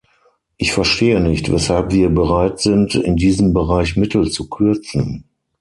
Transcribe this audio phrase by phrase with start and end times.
[0.57, 5.29] Ich verstehe nicht, weshalb wir bereit sind, in diesem Bereich Mittel zu kürzen.